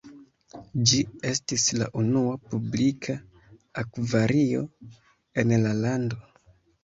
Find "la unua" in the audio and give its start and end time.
1.81-2.31